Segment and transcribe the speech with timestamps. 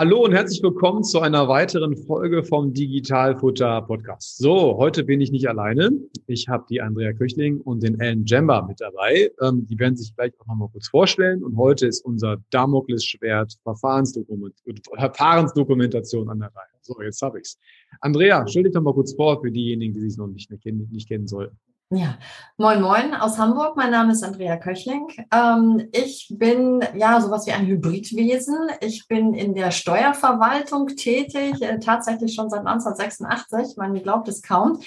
[0.00, 4.38] Hallo und herzlich willkommen zu einer weiteren Folge vom Digitalfutter Podcast.
[4.38, 5.90] So, heute bin ich nicht alleine.
[6.26, 9.30] Ich habe die Andrea Köchling und den Alan Jemba mit dabei.
[9.42, 11.44] Ähm, die werden sich gleich auch nochmal kurz vorstellen.
[11.44, 14.54] Und heute ist unser Damoklesschwert Verfahrensdokument
[14.96, 16.78] Verfahrensdokumentation an der Reihe.
[16.80, 17.58] So, jetzt habe ich's.
[18.00, 21.08] Andrea, stell dich doch mal kurz vor für diejenigen, die sich noch nicht, nicht, nicht
[21.08, 21.58] kennen sollten.
[21.92, 22.18] Ja,
[22.56, 23.76] moin moin aus Hamburg.
[23.76, 25.08] Mein Name ist Andrea Köchling.
[25.34, 28.56] Ähm, ich bin ja sowas wie ein Hybridwesen.
[28.80, 33.76] Ich bin in der Steuerverwaltung tätig, äh, tatsächlich schon seit 1986.
[33.76, 34.78] Man glaubt es kaum.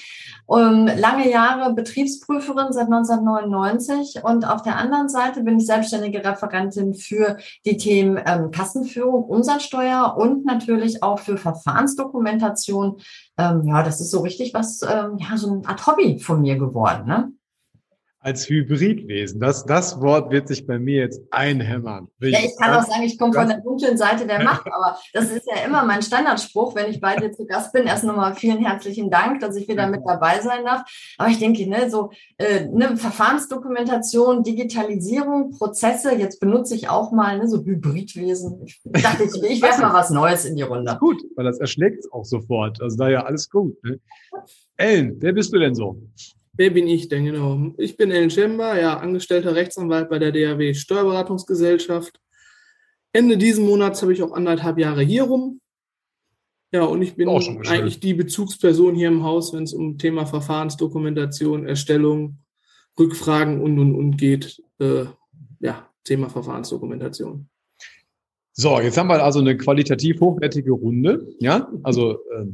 [0.50, 6.94] Ähm, lange Jahre Betriebsprüferin seit 1999 und auf der anderen Seite bin ich selbstständige Referentin
[6.94, 13.02] für die Themen ähm, Kassenführung, Umsatzsteuer und natürlich auch für Verfahrensdokumentation
[13.38, 16.58] ähm, ja, das ist so richtig was, ähm, ja, so eine Art Hobby von mir
[16.58, 17.08] geworden.
[17.08, 17.32] Ne?
[18.24, 19.40] Als Hybridwesen.
[19.40, 22.08] Das, das Wort wird sich bei mir jetzt einhämmern.
[22.22, 25.30] Ja, ich kann auch sagen, ich komme von der dunklen Seite der Macht, aber das
[25.30, 27.86] ist ja immer mein Standardspruch, wenn ich bei dir zu Gast bin.
[27.86, 30.84] Erst nochmal vielen herzlichen Dank, dass ich wieder mit dabei sein darf.
[31.18, 37.38] Aber ich denke, ne, so äh, ne, Verfahrensdokumentation, Digitalisierung, Prozesse, jetzt benutze ich auch mal
[37.38, 38.62] ne, so Hybridwesen.
[38.66, 40.96] Ich dachte, ich, ich werfe mal was Neues in die Runde.
[40.98, 42.82] Gut, weil das erschlägt auch sofort.
[42.82, 43.76] Also da ja alles gut.
[43.84, 44.00] Ne?
[44.78, 46.02] Ellen, wer bist du denn so?
[46.56, 47.74] Wer bin ich denn genau?
[47.78, 52.20] Ich bin Ellen Schember, ja, angestellter Rechtsanwalt bei der DAW Steuerberatungsgesellschaft.
[53.12, 55.62] Ende diesen Monats habe ich auch anderthalb Jahre hier rum.
[56.72, 61.68] Ja, und ich bin eigentlich die Bezugsperson hier im Haus, wenn es um Thema Verfahrensdokumentation,
[61.68, 62.40] Erstellung,
[63.00, 64.62] Rückfragen und und und geht.
[64.80, 65.06] Äh,
[65.60, 67.48] ja, Thema Verfahrensdokumentation.
[68.54, 71.28] So, jetzt haben wir also eine qualitativ hochwertige Runde.
[71.40, 72.46] Ja, also äh,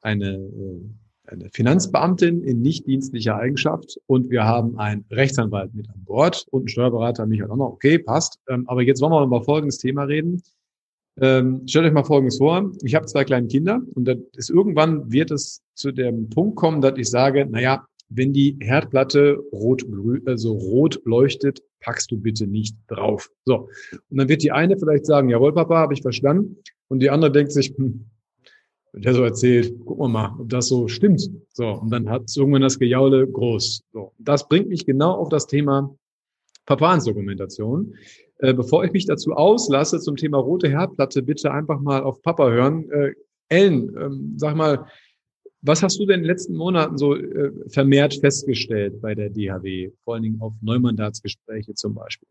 [0.00, 0.80] eine äh,
[1.26, 6.68] eine Finanzbeamtin in nichtdienstlicher Eigenschaft und wir haben einen Rechtsanwalt mit an Bord und einen
[6.68, 7.72] Steuerberater mich auch noch.
[7.72, 8.38] Okay, passt.
[8.48, 10.42] Ähm, aber jetzt wollen wir über folgendes Thema reden.
[11.20, 12.72] Ähm, stellt euch mal Folgendes vor.
[12.82, 16.80] Ich habe zwei kleine Kinder und das ist, irgendwann wird es zu dem Punkt kommen,
[16.80, 19.84] dass ich sage, naja, wenn die Herdplatte rot,
[20.26, 23.30] also rot leuchtet, packst du bitte nicht drauf.
[23.44, 23.68] So.
[24.10, 26.56] Und dann wird die eine vielleicht sagen, jawohl, Papa, habe ich verstanden.
[26.88, 28.06] Und die andere denkt sich, hm,
[28.94, 31.28] wenn der so erzählt, gucken wir mal, ob das so stimmt.
[31.52, 33.82] So, und dann hat irgendwann das Gejaule groß.
[33.92, 35.92] So, das bringt mich genau auf das Thema
[36.66, 37.96] Verfahrensdokumentation.
[38.38, 42.48] Äh, bevor ich mich dazu auslasse zum Thema rote Herdplatte, bitte einfach mal auf Papa
[42.48, 42.88] hören.
[42.90, 43.14] Äh,
[43.48, 44.86] Ellen, ähm, sag mal,
[45.60, 49.90] was hast du denn in den letzten Monaten so äh, vermehrt festgestellt bei der DHW,
[50.04, 52.28] vor allen Dingen auf Neumandatsgespräche zum Beispiel?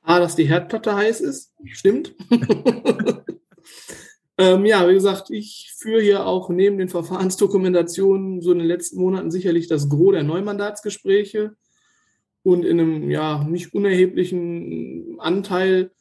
[0.00, 2.14] Ah, dass die Herdplatte heiß ist, stimmt.
[4.36, 9.00] Ähm, ja, wie gesagt, ich führe hier auch neben den Verfahrensdokumentationen so in den letzten
[9.00, 11.56] Monaten sicherlich das Gros der Neumandatsgespräche.
[12.42, 15.92] Und in einem ja nicht unerheblichen Anteil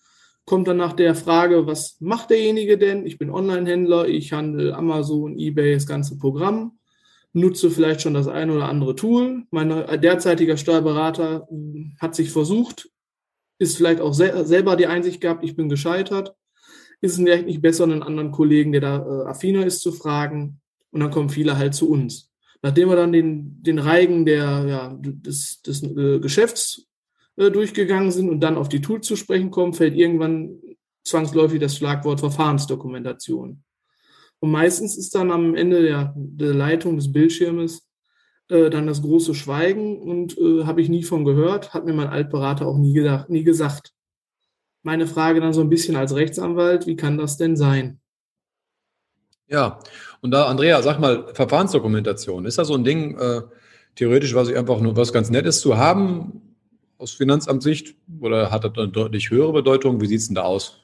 [0.45, 3.05] kommt dann nach der Frage, was macht derjenige denn?
[3.05, 6.79] Ich bin Online-Händler, ich handle Amazon, eBay, das ganze Programm,
[7.31, 9.43] nutze vielleicht schon das eine oder andere Tool.
[9.51, 9.69] Mein
[10.01, 12.89] derzeitiger Steuerberater hm, hat sich versucht,
[13.59, 16.35] ist vielleicht auch sel selber die Einsicht gehabt, ich bin gescheitert
[17.03, 20.61] ist es vielleicht nicht besser, einen anderen Kollegen, der da äh, affiner ist, zu fragen?
[20.91, 22.31] Und dann kommen viele halt zu uns.
[22.61, 26.87] Nachdem wir dann den, den Reigen der, ja, des, des äh, Geschäfts
[27.35, 30.61] äh, durchgegangen sind und dann auf die Tools zu sprechen kommen, fällt irgendwann
[31.03, 33.61] zwangsläufig das Schlagwort Verfahrensdokumentation.
[34.39, 37.85] Und meistens ist dann am Ende der, der Leitung des Bildschirmes
[38.47, 42.07] äh, dann das große Schweigen und äh, habe ich nie von gehört, hat mir mein
[42.07, 43.93] Altberater auch nie, gedacht, nie gesagt
[44.83, 47.99] meine Frage dann so ein bisschen als Rechtsanwalt, wie kann das denn sein?
[49.47, 49.79] Ja,
[50.21, 53.41] und da, Andrea, sag mal, Verfahrensdokumentation, ist das so ein Ding, äh,
[53.95, 56.41] theoretisch, was ich einfach nur was ganz Nettes zu haben
[56.97, 60.01] aus Finanzamtssicht oder hat das eine deutlich höhere Bedeutung?
[60.01, 60.82] Wie sieht es denn da aus?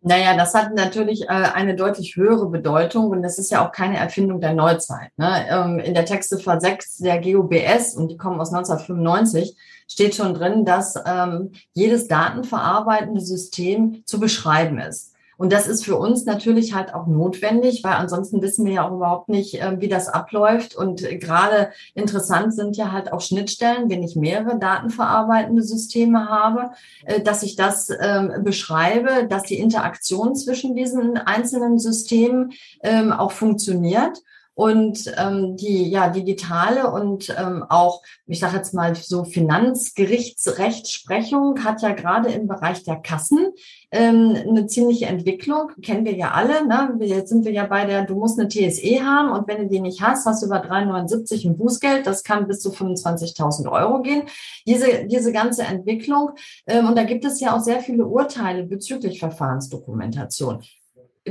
[0.00, 3.96] Naja, das hat natürlich äh, eine deutlich höhere Bedeutung und das ist ja auch keine
[3.96, 5.10] Erfindung der Neuzeit.
[5.16, 5.46] Ne?
[5.50, 9.56] Ähm, in der Textziffer 6 der GOBS, und die kommen aus 1995,
[9.88, 15.14] steht schon drin, dass ähm, jedes datenverarbeitende System zu beschreiben ist.
[15.38, 18.94] Und das ist für uns natürlich halt auch notwendig, weil ansonsten wissen wir ja auch
[18.94, 20.74] überhaupt nicht, äh, wie das abläuft.
[20.74, 26.72] Und gerade interessant sind ja halt auch Schnittstellen, wenn ich mehrere datenverarbeitende Systeme habe,
[27.06, 32.52] äh, dass ich das ähm, beschreibe, dass die Interaktion zwischen diesen einzelnen Systemen
[32.82, 34.20] ähm, auch funktioniert
[34.58, 41.80] und ähm, die ja digitale und ähm, auch, ich sage jetzt mal so Finanzgerichtsrechtsprechung hat
[41.80, 43.52] ja gerade im Bereich der Kassen
[43.92, 45.70] ähm, eine ziemliche Entwicklung.
[45.80, 46.66] Kennen wir ja alle.
[46.66, 46.96] Ne?
[47.06, 49.78] Jetzt sind wir ja bei der, du musst eine TSE haben und wenn du die
[49.78, 52.04] nicht hast, hast du über 3,79 ein Bußgeld.
[52.04, 54.24] Das kann bis zu 25.000 Euro gehen.
[54.66, 56.32] Diese, diese ganze Entwicklung.
[56.66, 60.64] Ähm, und da gibt es ja auch sehr viele Urteile bezüglich Verfahrensdokumentation.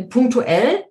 [0.07, 0.85] Punktuell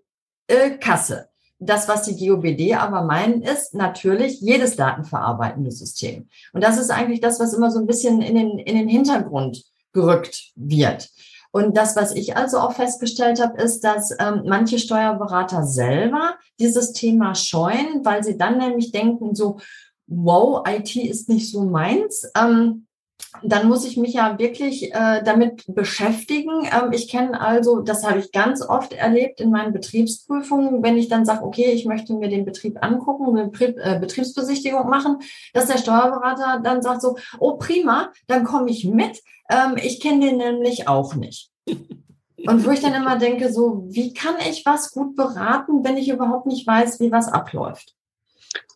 [0.49, 1.31] äh, Kasse.
[1.59, 6.29] Das, was die GOBD aber meinen, ist natürlich jedes datenverarbeitende System.
[6.53, 9.65] Und das ist eigentlich das, was immer so ein bisschen in den, in den Hintergrund
[9.93, 11.09] gerückt wird.
[11.53, 16.93] Und das, was ich also auch festgestellt habe, ist, dass ähm, manche Steuerberater selber dieses
[16.93, 19.59] Thema scheuen, weil sie dann nämlich denken, so,
[20.07, 22.31] wow, IT ist nicht so meins.
[22.37, 22.86] Ähm,
[23.43, 26.65] dann muss ich mich ja wirklich äh, damit beschäftigen.
[26.65, 31.09] Ähm, ich kenne also, das habe ich ganz oft erlebt in meinen Betriebsprüfungen, wenn ich
[31.09, 35.19] dann sage, okay, ich möchte mir den Betrieb angucken eine Betrieb, äh, Betriebsbesichtigung machen,
[35.53, 39.21] dass der Steuerberater dann sagt so, oh prima, dann komme ich mit.
[39.51, 41.51] Ähm, ich kenne den nämlich auch nicht.
[41.67, 46.09] Und wo ich dann immer denke, so, wie kann ich was gut beraten, wenn ich
[46.09, 47.96] überhaupt nicht weiß, wie was abläuft?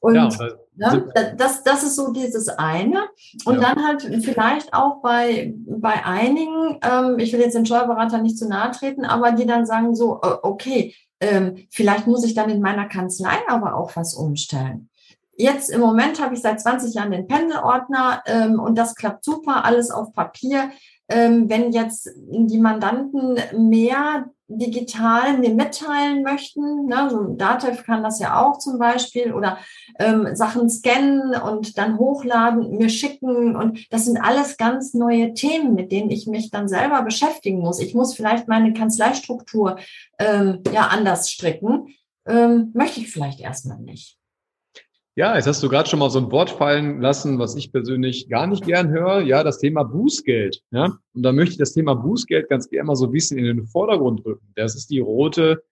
[0.00, 0.28] Und ja,
[0.76, 3.08] ne, das, das ist so dieses eine.
[3.44, 3.60] Und ja.
[3.60, 8.48] dann halt vielleicht auch bei, bei einigen, ähm, ich will jetzt den Steuerberater nicht zu
[8.48, 12.86] nahe treten, aber die dann sagen so, okay, ähm, vielleicht muss ich dann in meiner
[12.86, 14.88] Kanzlei aber auch was umstellen.
[15.36, 19.64] Jetzt im Moment habe ich seit 20 Jahren den Pendelordner ähm, und das klappt super,
[19.64, 20.70] alles auf Papier.
[21.10, 26.86] Ähm, wenn jetzt die Mandanten mehr digital mir mitteilen möchten.
[26.86, 27.08] Ne?
[27.10, 29.58] So Datev kann das ja auch zum Beispiel oder
[29.98, 33.54] ähm, Sachen scannen und dann hochladen, mir schicken.
[33.54, 37.80] Und das sind alles ganz neue Themen, mit denen ich mich dann selber beschäftigen muss.
[37.80, 39.78] Ich muss vielleicht meine Kanzleistruktur
[40.18, 41.94] ähm, ja anders stricken.
[42.26, 44.19] Ähm, möchte ich vielleicht erstmal nicht.
[45.16, 48.28] Ja, jetzt hast du gerade schon mal so ein Wort fallen lassen, was ich persönlich
[48.28, 49.20] gar nicht gern höre.
[49.20, 50.62] Ja, das Thema Bußgeld.
[50.70, 53.44] Ja, und da möchte ich das Thema Bußgeld ganz gerne mal so ein bisschen in
[53.44, 54.52] den Vordergrund rücken.
[54.54, 55.62] Das ist die rote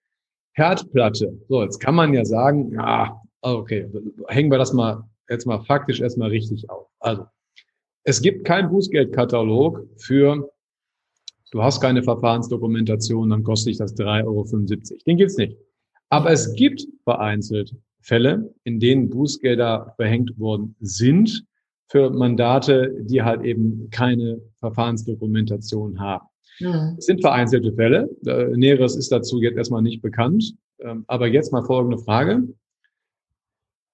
[0.53, 1.39] Herdplatte.
[1.47, 3.89] So, jetzt kann man ja sagen, ja, okay,
[4.27, 6.87] hängen wir das mal jetzt mal faktisch erstmal richtig auf.
[6.99, 7.25] Also,
[8.03, 10.51] es gibt keinen Bußgeldkatalog für,
[11.51, 14.45] du hast keine Verfahrensdokumentation, dann kostet dich das 3,75 Euro.
[15.05, 15.55] Den gibt's nicht.
[16.09, 21.45] Aber es gibt vereinzelt Fälle, in denen Bußgelder verhängt worden sind
[21.87, 26.25] für Mandate, die halt eben keine Verfahrensdokumentation haben.
[26.59, 26.93] Ja.
[26.97, 28.09] Es sind vereinzelte Fälle.
[28.25, 30.53] Äh, Näheres ist dazu jetzt erstmal nicht bekannt.
[30.79, 32.47] Ähm, aber jetzt mal folgende Frage.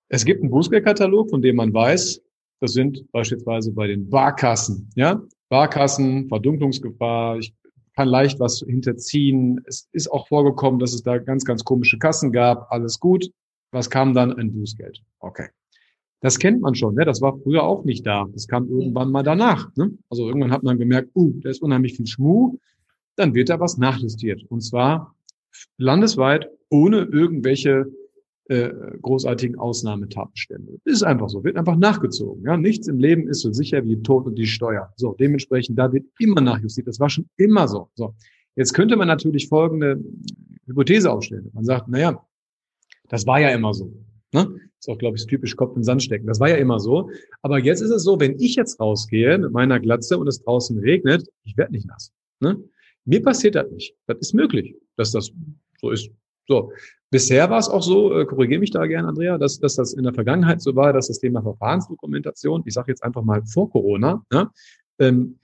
[0.09, 2.21] Es gibt einen Bußgeldkatalog, von dem man weiß,
[2.59, 5.21] das sind beispielsweise bei den Barkassen, ja?
[5.49, 7.53] Barkassen, Verdunklungsgefahr, ich
[7.95, 9.61] kann leicht was hinterziehen.
[9.65, 12.71] Es ist auch vorgekommen, dass es da ganz, ganz komische Kassen gab.
[12.71, 13.29] Alles gut.
[13.71, 14.33] Was kam dann?
[14.33, 15.01] Ein Bußgeld.
[15.19, 15.47] Okay.
[16.21, 17.06] Das kennt man schon, ne?
[17.06, 18.25] das war früher auch nicht da.
[18.33, 19.69] Das kam irgendwann mal danach.
[19.75, 19.91] Ne?
[20.09, 22.57] Also irgendwann hat man gemerkt, uh, da ist unheimlich viel Schmuh.
[23.15, 24.44] Dann wird da was nachjustiert.
[24.50, 25.15] Und zwar
[25.77, 27.85] landesweit ohne irgendwelche
[28.47, 28.69] äh,
[29.01, 30.79] großartigen Ausnahmetatbestände.
[30.83, 32.44] Ist einfach so, wird einfach nachgezogen.
[32.44, 32.57] Ja?
[32.57, 34.94] Nichts im Leben ist so sicher wie Tod und die Steuer.
[34.97, 36.88] So, dementsprechend, da wird immer nachjustiert.
[36.88, 37.89] Das war schon immer so.
[37.95, 38.13] So,
[38.56, 40.03] jetzt könnte man natürlich folgende
[40.67, 41.50] Hypothese aufstellen.
[41.53, 42.24] Man sagt, naja,
[43.09, 43.91] das war ja immer so.
[44.31, 44.59] Ne?
[44.79, 46.27] Ist auch, glaube ich, typisch Kopf in den Sand stecken.
[46.27, 47.09] Das war ja immer so.
[47.41, 50.77] Aber jetzt ist es so, wenn ich jetzt rausgehe mit meiner Glatze und es draußen
[50.79, 52.12] regnet, ich werde nicht nass.
[52.39, 52.62] Ne?
[53.05, 53.95] Mir passiert das nicht.
[54.07, 55.31] Das ist möglich, dass das
[55.79, 56.09] so ist.
[56.47, 56.71] So.
[57.12, 60.03] Bisher war es auch so, äh, korrigiere mich da gerne, Andrea, dass, dass das in
[60.03, 64.24] der Vergangenheit so war, dass das Thema Verfahrensdokumentation, ich sage jetzt einfach mal vor Corona,
[64.31, 64.50] ne,
[65.00, 65.39] ähm,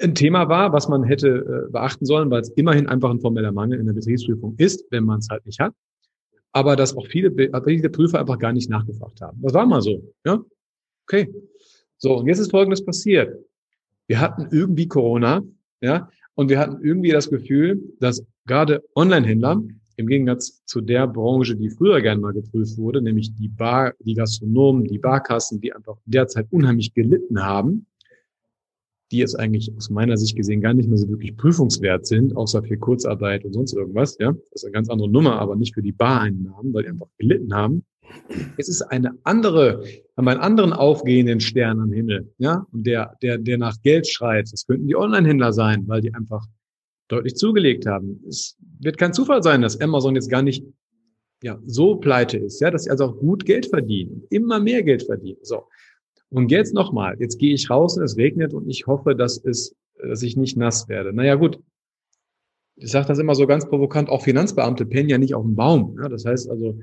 [0.00, 3.50] ein Thema war, was man hätte äh, beachten sollen, weil es immerhin einfach ein formeller
[3.50, 5.74] Mangel in der Betriebsprüfung ist, wenn man es halt nicht hat
[6.52, 9.40] aber dass auch viele, viele Prüfer einfach gar nicht nachgefragt haben.
[9.42, 10.12] Das war mal so.
[10.24, 10.42] Ja?
[11.06, 11.32] Okay.
[11.98, 13.36] So, und jetzt ist Folgendes passiert.
[14.06, 15.42] Wir hatten irgendwie Corona,
[15.80, 19.60] ja, und wir hatten irgendwie das Gefühl, dass gerade Online-Händler
[19.96, 24.14] im Gegensatz zu der Branche, die früher gern mal geprüft wurde, nämlich die Bar, die
[24.14, 27.86] Gastronomen, die Barkassen, die einfach derzeit unheimlich gelitten haben,
[29.10, 32.62] die jetzt eigentlich aus meiner Sicht gesehen gar nicht mehr so wirklich prüfungswert sind, außer
[32.62, 34.16] für Kurzarbeit und sonst irgendwas.
[34.18, 37.08] Ja, das ist eine ganz andere Nummer, aber nicht für die Bareinnahmen, weil die einfach
[37.18, 37.84] gelitten haben.
[38.56, 39.84] Es ist eine andere,
[40.16, 44.50] haben einen anderen aufgehenden Stern am Himmel, ja, und der, der, der nach Geld schreit.
[44.52, 46.46] Das könnten die Online-Händler sein, weil die einfach
[47.08, 48.22] deutlich zugelegt haben.
[48.28, 50.64] Es wird kein Zufall sein, dass Amazon jetzt gar nicht
[51.42, 55.04] ja, so pleite ist, ja, dass sie also auch gut Geld verdienen, immer mehr Geld
[55.04, 55.38] verdienen.
[55.42, 55.64] So.
[56.30, 59.74] Und jetzt nochmal, jetzt gehe ich raus und es regnet und ich hoffe, dass es,
[60.00, 61.12] dass ich nicht nass werde.
[61.12, 61.58] Naja, gut.
[62.76, 65.96] Ich sage das immer so ganz provokant, auch Finanzbeamte pennen ja nicht auf dem Baum.
[66.00, 66.78] Ja, das heißt also,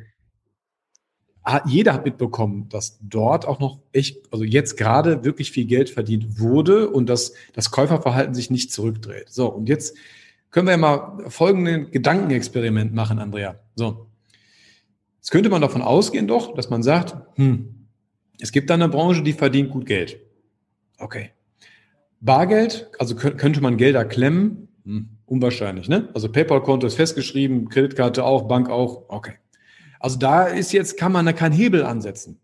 [1.66, 6.40] jeder hat mitbekommen, dass dort auch noch echt, also jetzt gerade wirklich viel Geld verdient
[6.40, 9.30] wurde und dass das Käuferverhalten sich nicht zurückdreht.
[9.30, 9.96] So, und jetzt
[10.50, 13.60] können wir ja mal folgenden Gedankenexperiment machen, Andrea.
[13.76, 14.08] So.
[15.18, 17.75] Jetzt könnte man davon ausgehen doch, dass man sagt, hm,
[18.40, 20.20] es gibt da eine Branche, die verdient gut Geld.
[20.98, 21.32] Okay.
[22.22, 24.68] Bargeld, also könnte man Gelder klemmen?
[24.84, 26.10] Hm, unwahrscheinlich, ne?
[26.14, 29.34] Also PayPal-Konto ist festgeschrieben, Kreditkarte auch, Bank auch, okay.
[30.00, 32.40] Also da ist jetzt, kann man da keinen Hebel ansetzen.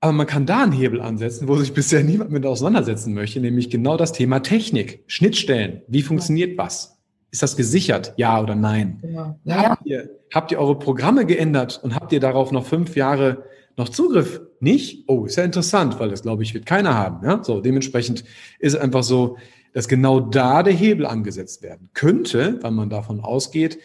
[0.00, 3.68] Aber man kann da einen Hebel ansetzen, wo sich bisher niemand mit auseinandersetzen möchte, nämlich
[3.68, 5.82] genau das Thema Technik, Schnittstellen.
[5.88, 6.98] Wie funktioniert was?
[7.30, 8.14] Ist das gesichert?
[8.16, 8.98] Ja oder nein?
[9.02, 9.38] Genau.
[9.44, 9.70] Ja.
[9.70, 13.44] Habt, ihr, habt ihr eure Programme geändert und habt ihr darauf noch fünf Jahre
[13.76, 14.40] noch Zugriff?
[14.60, 15.04] Nicht?
[15.08, 17.24] Oh, ist ja interessant, weil das, glaube ich, wird keiner haben.
[17.24, 17.42] Ja?
[17.42, 18.24] So, dementsprechend
[18.58, 19.36] ist es einfach so,
[19.72, 23.78] dass genau da der Hebel angesetzt werden könnte, weil man davon ausgeht,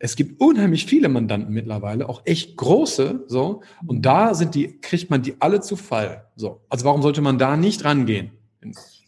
[0.00, 3.62] es gibt unheimlich viele Mandanten mittlerweile, auch echt große, so.
[3.86, 6.60] Und da sind die, kriegt man die alle zu Fall, so.
[6.68, 8.30] Also warum sollte man da nicht rangehen?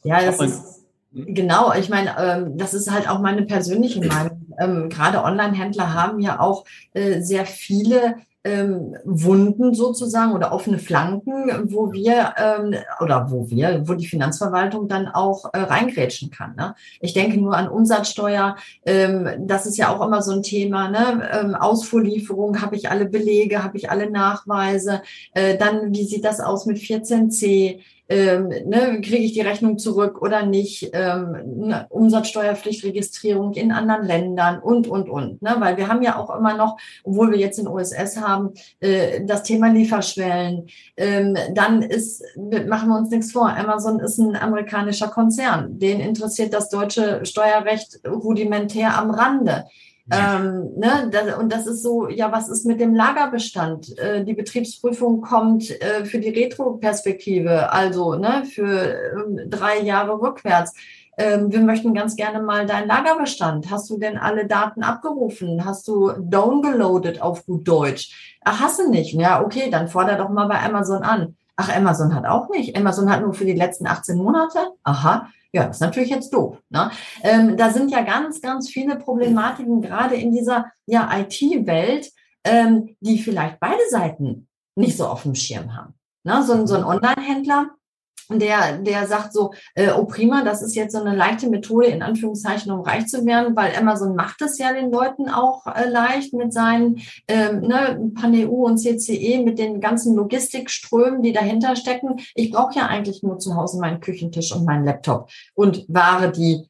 [0.02, 1.72] Ja, das ist, genau.
[1.74, 4.46] Ich meine, ähm, das ist halt auch meine persönliche Meinung.
[4.58, 11.70] Ähm, gerade Online-Händler haben ja auch äh, sehr viele ähm, Wunden sozusagen oder offene Flanken,
[11.72, 16.56] wo wir ähm, oder wo wir, wo die Finanzverwaltung dann auch äh, reingrätschen kann.
[16.56, 16.74] Ne?
[17.00, 18.56] Ich denke nur an Umsatzsteuer,
[18.86, 20.88] ähm, das ist ja auch immer so ein Thema.
[20.88, 21.28] Ne?
[21.32, 25.02] Ähm, Ausfuhrlieferung, habe ich alle Belege, habe ich alle Nachweise?
[25.34, 27.80] Äh, dann, wie sieht das aus mit 14c?
[28.10, 31.36] Ähm, ne, kriege ich die Rechnung zurück oder nicht, ähm,
[31.68, 35.40] ne, Umsatzsteuerpflichtregistrierung in anderen Ländern und, und, und.
[35.40, 35.54] Ne?
[35.60, 39.44] Weil wir haben ja auch immer noch, obwohl wir jetzt in OSS haben, äh, das
[39.44, 40.66] Thema Lieferschwellen.
[40.96, 45.78] Ähm, dann ist, machen wir uns nichts vor, Amazon ist ein amerikanischer Konzern.
[45.78, 49.66] Den interessiert das deutsche Steuerrecht rudimentär am Rande.
[50.10, 53.96] Ähm, ne, das, und das ist so, ja, was ist mit dem Lagerbestand?
[53.98, 60.72] Äh, die Betriebsprüfung kommt äh, für die Retro-Perspektive, also ne, für äh, drei Jahre rückwärts.
[61.16, 63.70] Ähm, wir möchten ganz gerne mal deinen Lagerbestand.
[63.70, 65.64] Hast du denn alle Daten abgerufen?
[65.64, 68.36] Hast du downgeloadet auf gut Deutsch?
[68.44, 69.12] Ach, hast du nicht?
[69.14, 71.36] Ja, okay, dann forder doch mal bei Amazon an.
[71.56, 72.74] Ach, Amazon hat auch nicht.
[72.74, 74.58] Amazon hat nur für die letzten 18 Monate.
[74.82, 75.28] Aha.
[75.52, 76.58] Ja, das ist natürlich jetzt doof.
[76.68, 76.90] Ne?
[77.22, 82.10] Ähm, da sind ja ganz, ganz viele Problematiken, gerade in dieser ja, IT-Welt,
[82.44, 85.94] ähm, die vielleicht beide Seiten nicht so auf dem Schirm haben.
[86.24, 86.42] Ne?
[86.44, 87.70] So, so ein Online-Händler,
[88.30, 92.02] der, der sagt so, äh, oh prima, das ist jetzt so eine leichte Methode, in
[92.02, 96.32] Anführungszeichen, um reich zu werden, weil Amazon macht es ja den Leuten auch äh, leicht
[96.32, 102.20] mit seinen ähm, ne, PanEU und CCE, mit den ganzen Logistikströmen, die dahinter stecken.
[102.34, 106.68] Ich brauche ja eigentlich nur zu Hause meinen Küchentisch und meinen Laptop und Ware, die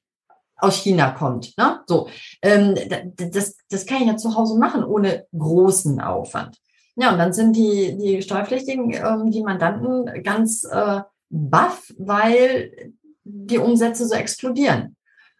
[0.56, 1.56] aus China kommt.
[1.56, 1.80] Ne?
[1.86, 2.08] So,
[2.42, 2.74] ähm,
[3.16, 6.58] das, das kann ich ja zu Hause machen, ohne großen Aufwand.
[6.96, 11.00] Ja, und dann sind die, die Steuerpflichtigen, ähm, die Mandanten ganz äh,
[11.30, 12.92] baff, weil
[13.24, 14.96] die Umsätze so explodieren.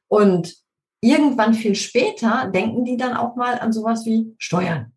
[0.09, 0.57] Und
[1.01, 4.93] irgendwann viel später denken die dann auch mal an sowas wie Steuern.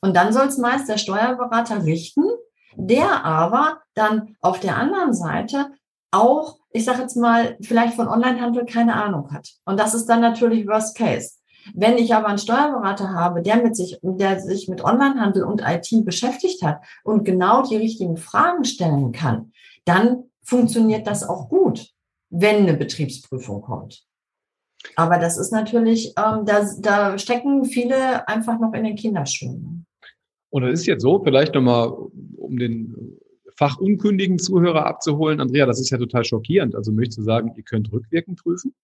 [0.00, 2.24] Und dann soll es meist der Steuerberater richten,
[2.74, 5.70] der aber dann auf der anderen Seite
[6.10, 9.48] auch, ich sage jetzt mal, vielleicht von Onlinehandel keine Ahnung hat.
[9.64, 11.36] Und das ist dann natürlich Worst Case.
[11.74, 15.88] Wenn ich aber einen Steuerberater habe, der mit sich, der sich mit Onlinehandel und IT
[16.04, 19.52] beschäftigt hat und genau die richtigen Fragen stellen kann,
[19.86, 21.90] dann funktioniert das auch gut,
[22.30, 24.04] wenn eine Betriebsprüfung kommt.
[24.94, 29.86] Aber das ist natürlich, ähm, da, da stecken viele einfach noch in den Kinderschuhen.
[30.50, 31.88] Und das ist jetzt so, vielleicht nochmal,
[32.36, 33.18] um den
[33.56, 35.40] fachunkündigen Zuhörer abzuholen.
[35.40, 36.74] Andrea, das ist ja total schockierend.
[36.74, 38.74] Also möchtest du sagen, ihr könnt rückwirkend prüfen?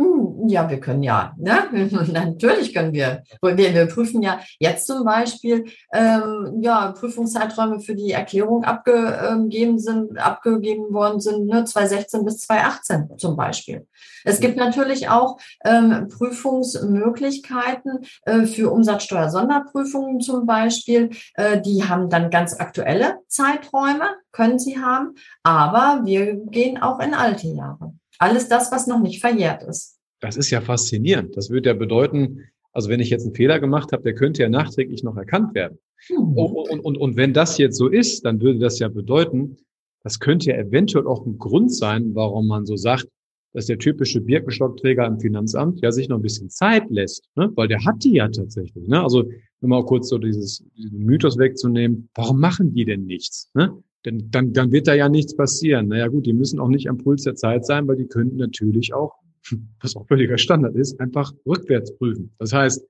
[0.00, 1.34] Hm, ja, wir können ja.
[1.36, 1.68] Ne?
[2.12, 3.24] Natürlich können wir.
[3.42, 3.56] wir.
[3.56, 10.94] Wir prüfen ja jetzt zum Beispiel ähm, ja, Prüfungszeiträume für die Erklärung abgegeben sind, abgegeben
[10.94, 13.88] worden sind, ne, 2016 bis 2018 zum Beispiel.
[14.24, 21.10] Es gibt natürlich auch ähm, Prüfungsmöglichkeiten äh, für Umsatzsteuer-Sonderprüfungen zum Beispiel.
[21.34, 27.14] Äh, die haben dann ganz aktuelle Zeiträume, können sie haben, aber wir gehen auch in
[27.14, 27.94] alte Jahre.
[28.18, 29.98] Alles das, was noch nicht verjährt ist.
[30.20, 31.36] Das ist ja faszinierend.
[31.36, 34.48] Das würde ja bedeuten, also wenn ich jetzt einen Fehler gemacht habe, der könnte ja
[34.48, 35.78] nachträglich noch erkannt werden.
[36.10, 36.36] Mhm.
[36.36, 39.56] Und, und, und, und wenn das jetzt so ist, dann würde das ja bedeuten,
[40.02, 43.08] das könnte ja eventuell auch ein Grund sein, warum man so sagt,
[43.52, 47.50] dass der typische Birkenstockträger im Finanzamt ja sich noch ein bisschen Zeit lässt, ne?
[47.54, 48.86] weil der hat die ja tatsächlich.
[48.86, 49.02] Ne?
[49.02, 49.24] Also
[49.60, 53.50] nur mal kurz so dieses, diesen Mythos wegzunehmen, warum machen die denn nichts?
[53.54, 53.82] Ne?
[54.08, 55.88] Denn dann, dann wird da ja nichts passieren.
[55.88, 58.94] Naja gut, die müssen auch nicht am Puls der Zeit sein, weil die könnten natürlich
[58.94, 59.12] auch,
[59.82, 62.32] was auch völliger Standard ist, einfach rückwärts prüfen.
[62.38, 62.82] Das heißt,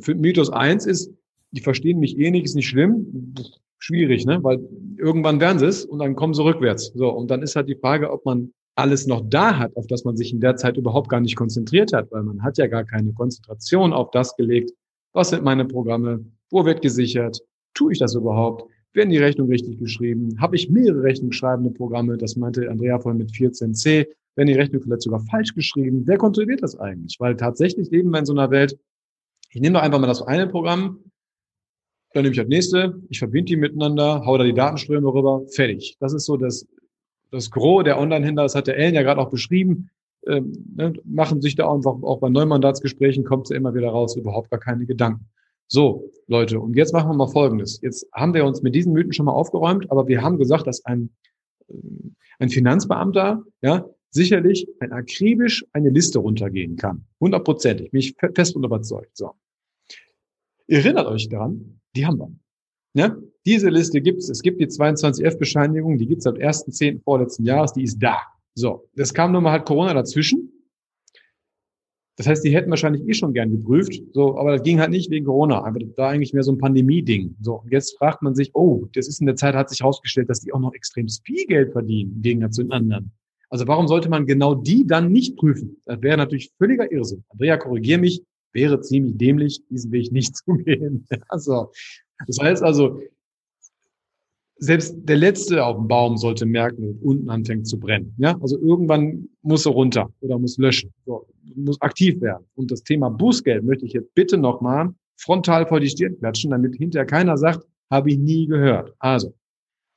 [0.00, 1.10] für Mythos eins ist,
[1.52, 3.34] die verstehen mich eh nicht, ist nicht schlimm.
[3.78, 4.42] Schwierig, ne?
[4.42, 4.60] Weil
[4.98, 6.92] irgendwann werden sie es und dann kommen sie rückwärts.
[6.94, 10.04] So, und dann ist halt die Frage, ob man alles noch da hat, auf das
[10.04, 12.84] man sich in der Zeit überhaupt gar nicht konzentriert hat, weil man hat ja gar
[12.84, 14.72] keine Konzentration auf das gelegt.
[15.14, 16.26] Was sind meine Programme?
[16.50, 17.40] Wo wird gesichert?
[17.72, 18.70] Tue ich das überhaupt?
[18.96, 20.40] Werden die Rechnungen richtig geschrieben?
[20.40, 22.16] Habe ich mehrere rechnungsschreibende Programme?
[22.16, 24.06] Das meinte Andrea vorhin mit 14c.
[24.36, 26.04] Werden die Rechnungen vielleicht sogar falsch geschrieben?
[26.06, 27.20] Wer kontrolliert das eigentlich?
[27.20, 28.78] Weil tatsächlich leben wir in so einer Welt,
[29.50, 31.04] ich nehme doch einfach mal das eine Programm,
[32.14, 35.98] dann nehme ich das nächste, ich verbinde die miteinander, hau da die Datenströme rüber, fertig.
[36.00, 36.66] Das ist so das,
[37.30, 39.90] das Gros der Online-Händler, das hat der Ellen ja gerade auch beschrieben,
[40.26, 44.50] ähm, ne, machen sich da einfach auch bei Neumandatsgesprächen kommt es immer wieder raus, überhaupt
[44.50, 45.26] gar keine Gedanken.
[45.68, 47.80] So, Leute, und jetzt machen wir mal Folgendes.
[47.82, 50.84] Jetzt haben wir uns mit diesen Mythen schon mal aufgeräumt, aber wir haben gesagt, dass
[50.84, 51.10] ein,
[51.68, 51.74] äh,
[52.38, 57.04] ein Finanzbeamter ja sicherlich ein akribisch eine Liste runtergehen kann.
[57.20, 59.16] Hundertprozentig, bin ich fest und überzeugt.
[59.16, 59.32] So.
[60.68, 62.30] Erinnert euch daran, die haben wir.
[62.94, 63.16] Ja?
[63.44, 64.28] Diese Liste gibt es.
[64.28, 67.02] Es gibt die 22F-Bescheinigung, die gibt es ab 1.10.
[67.02, 68.18] vorletzten Jahres, die ist da.
[68.54, 70.45] So, das kam nun mal halt Corona dazwischen.
[72.16, 75.10] Das heißt, die hätten wahrscheinlich eh schon gern geprüft, so, aber das ging halt nicht
[75.10, 75.62] wegen Corona.
[75.62, 77.36] Einfach da eigentlich mehr so ein Pandemie-Ding.
[77.42, 80.30] So, und jetzt fragt man sich, oh, das ist in der Zeit, hat sich herausgestellt,
[80.30, 83.12] dass die auch noch extrem viel Geld verdienen, im Gegensatz zu den anderen.
[83.50, 85.76] Also warum sollte man genau die dann nicht prüfen?
[85.84, 87.22] Das wäre natürlich völliger Irrsinn.
[87.28, 91.06] Andrea, korrigier mich, wäre ziemlich dämlich, diesen Weg nicht zu gehen.
[91.28, 91.70] Also,
[92.26, 93.00] das heißt also,
[94.58, 98.14] selbst der Letzte auf dem Baum sollte merken, dass unten anfängt zu brennen.
[98.16, 102.44] Ja, also irgendwann muss er runter oder muss löschen, so, muss aktiv werden.
[102.54, 106.76] Und das Thema Bußgeld möchte ich jetzt bitte nochmal frontal vor die Stirn klatschen, damit
[106.76, 108.94] hinterher keiner sagt, habe ich nie gehört.
[108.98, 109.34] Also,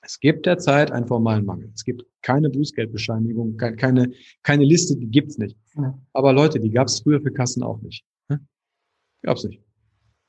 [0.02, 1.72] es gibt derzeit einen formalen Mangel.
[1.74, 4.12] Es gibt keine Bußgeldbescheinigung, keine,
[4.44, 5.58] keine Liste, die gibt's nicht.
[6.14, 8.04] Aber Leute, die gab's früher für Kassen auch nicht.
[9.22, 9.62] Gab's nicht.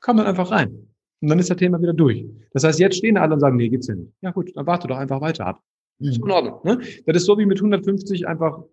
[0.01, 0.90] Kann man einfach rein.
[1.21, 2.25] Und dann ist das Thema wieder durch.
[2.51, 4.11] Das heißt, jetzt stehen alle und sagen, nee, gibt's ja nicht.
[4.21, 5.61] Ja gut, dann warte doch einfach weiter ab.
[5.99, 6.07] Mhm.
[6.07, 6.59] Ist in Ordnung.
[6.63, 6.79] Ne?
[7.05, 8.63] Das ist so wie mit 150 einfach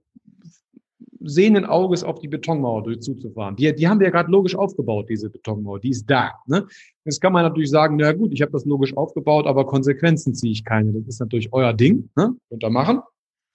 [1.21, 3.57] sehenden Auges auf die Betonmauer durch zuzufahren.
[3.57, 5.81] Die, die haben wir ja gerade logisch aufgebaut, diese Betonmauer.
[5.81, 6.33] Die ist da.
[6.47, 6.67] Ne?
[7.05, 10.53] Jetzt kann man natürlich sagen, na gut, ich habe das logisch aufgebaut, aber Konsequenzen ziehe
[10.53, 10.93] ich keine.
[10.93, 12.09] Das ist natürlich euer Ding.
[12.17, 12.35] Ne?
[12.49, 13.01] Könnt ihr machen.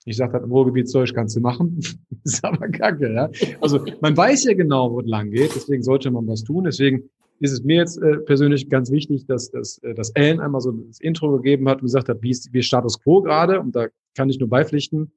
[0.05, 1.79] Ich sage, das im Ruhrgebietsdeutsch kannst du machen.
[2.23, 3.13] ist aber kacke.
[3.13, 3.29] Ja?
[3.61, 5.55] Also man weiß ja genau, wo es lang geht.
[5.55, 6.65] Deswegen sollte man was tun.
[6.65, 7.09] Deswegen
[7.43, 10.71] ist es mir jetzt äh, persönlich ganz wichtig, dass, dass, äh, dass Ellen einmal so
[10.71, 13.59] das Intro gegeben hat und gesagt hat, wie ist, wie ist Status Quo gerade?
[13.59, 15.11] Und da kann ich nur beipflichten.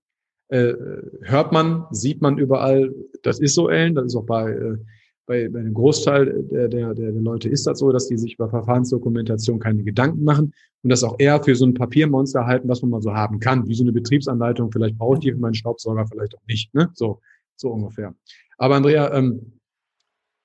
[0.48, 0.74] Äh,
[1.22, 4.76] hört man, sieht man überall, das ist so, Ellen, das ist auch bei, äh,
[5.26, 8.48] bei, bei dem Großteil der, der, der Leute ist das so, dass die sich über
[8.48, 12.90] Verfahrensdokumentation keine Gedanken machen und das auch eher für so ein Papiermonster halten, was man
[12.90, 14.72] mal so haben kann, wie so eine Betriebsanleitung.
[14.72, 16.74] Vielleicht brauche ich die für meinen Staubsauger, vielleicht auch nicht.
[16.74, 16.90] Ne?
[16.94, 17.20] So,
[17.54, 18.14] so ungefähr.
[18.58, 19.52] Aber Andrea, ähm,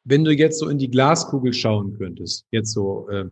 [0.03, 3.25] wenn du jetzt so in die Glaskugel schauen könntest, jetzt so äh,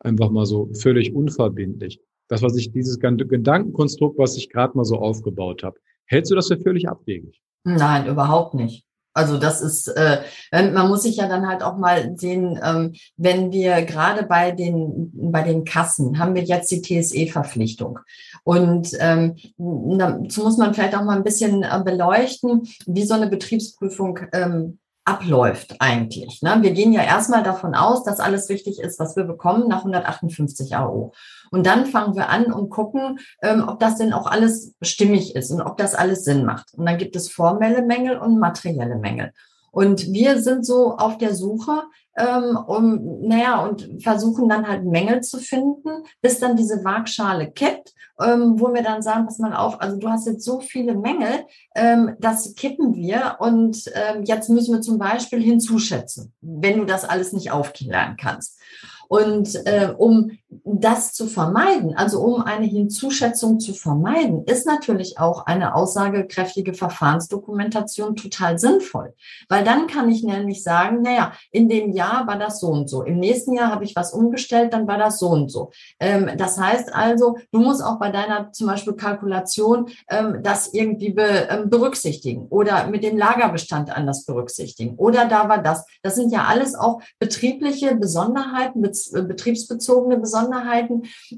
[0.00, 4.98] einfach mal so völlig unverbindlich, das, was ich, dieses Gedankenkonstrukt, was ich gerade mal so
[4.98, 7.40] aufgebaut habe, hältst du das für völlig abwegig?
[7.64, 8.84] Nein, überhaupt nicht.
[9.16, 13.52] Also das ist, äh, man muss sich ja dann halt auch mal sehen, ähm, wenn
[13.52, 18.00] wir gerade bei den bei den Kassen haben wir jetzt die TSE-Verpflichtung
[18.42, 23.28] und ähm, dazu muss man vielleicht auch mal ein bisschen äh, beleuchten, wie so eine
[23.28, 26.40] Betriebsprüfung ähm, abläuft eigentlich.
[26.42, 26.58] Ne?
[26.60, 30.74] Wir gehen ja erstmal davon aus, dass alles richtig ist, was wir bekommen nach 158
[30.76, 31.12] AO.
[31.50, 35.50] Und dann fangen wir an und gucken, ähm, ob das denn auch alles stimmig ist
[35.50, 36.72] und ob das alles Sinn macht.
[36.74, 39.32] Und dann gibt es formelle Mängel und materielle Mängel.
[39.70, 41.82] Und wir sind so auf der Suche,
[42.16, 47.92] ähm, um, naja, und versuchen dann halt Mängel zu finden, bis dann diese Waagschale kippt,
[48.20, 51.46] ähm, wo wir dann sagen, pass mal auf, also du hast jetzt so viele Mängel,
[51.74, 57.04] ähm, das kippen wir und ähm, jetzt müssen wir zum Beispiel hinzuschätzen, wenn du das
[57.04, 58.60] alles nicht aufklären kannst.
[59.08, 60.30] Und äh, um
[60.64, 68.16] das zu vermeiden, also um eine Hinzuschätzung zu vermeiden, ist natürlich auch eine aussagekräftige Verfahrensdokumentation
[68.16, 69.14] total sinnvoll.
[69.48, 73.02] Weil dann kann ich nämlich sagen, naja, in dem Jahr war das so und so.
[73.02, 75.70] Im nächsten Jahr habe ich was umgestellt, dann war das so und so.
[76.00, 81.12] Ähm, das heißt also, du musst auch bei deiner zum Beispiel Kalkulation ähm, das irgendwie
[81.12, 84.96] be, ähm, berücksichtigen oder mit dem Lagerbestand anders berücksichtigen.
[84.96, 85.84] Oder da war das.
[86.02, 90.43] Das sind ja alles auch betriebliche Besonderheiten, betriebsbezogene Besonderheiten,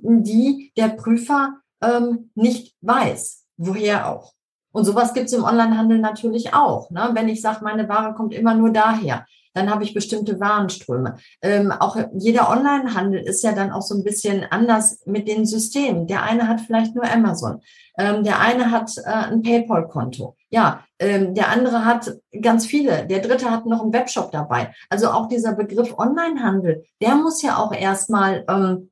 [0.02, 3.44] die der Prüfer ähm, nicht weiß.
[3.56, 4.32] Woher auch.
[4.72, 6.90] Und sowas gibt es im Onlinehandel natürlich auch.
[6.90, 7.10] Ne?
[7.14, 11.16] Wenn ich sage, meine Ware kommt immer nur daher, dann habe ich bestimmte Warenströme.
[11.40, 16.06] Ähm, auch jeder Onlinehandel ist ja dann auch so ein bisschen anders mit den Systemen.
[16.06, 17.62] Der eine hat vielleicht nur Amazon,
[17.96, 20.36] ähm, der eine hat äh, ein PayPal-Konto.
[20.50, 23.06] Ja, ähm, der andere hat ganz viele.
[23.06, 24.74] Der dritte hat noch einen Webshop dabei.
[24.90, 28.90] Also auch dieser Begriff Onlinehandel, der muss ja auch erstmal ähm,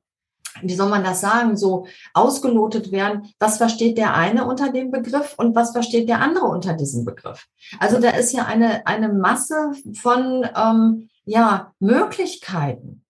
[0.61, 5.35] wie soll man das sagen, so ausgelotet werden, was versteht der eine unter dem Begriff
[5.37, 7.45] und was versteht der andere unter diesem Begriff.
[7.79, 13.01] Also da ist ja eine, eine Masse von ähm, ja, Möglichkeiten.